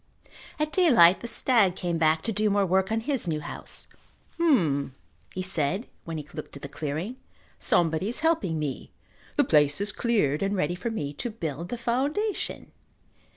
[0.57, 3.87] At daylight the stag came back to do more work on his new house.
[4.39, 4.95] "H'm,"
[5.31, 7.17] he said when he looked at the clearing.
[7.59, 8.89] "Somebody is helping me.
[9.35, 12.71] The place is cleared and ready for me to build the foundation."